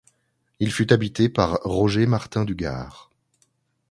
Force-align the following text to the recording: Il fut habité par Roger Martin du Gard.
Il 0.59 0.71
fut 0.73 0.91
habité 0.93 1.29
par 1.29 1.59
Roger 1.63 2.07
Martin 2.07 2.43
du 2.43 2.55
Gard. 2.55 3.11